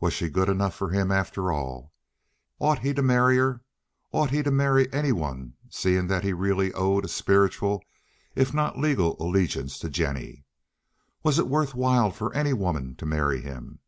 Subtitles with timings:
[0.00, 1.92] Was she good enough for him after all?
[2.58, 3.60] Ought he to marry her?
[4.10, 7.80] Ought he to marry any one seeing that he really owed a spiritual
[8.34, 10.44] if not a legal allegiance to Jennie?
[11.22, 13.78] Was it worth while for any woman to marry him?